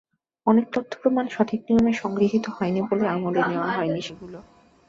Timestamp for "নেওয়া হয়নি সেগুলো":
3.49-4.39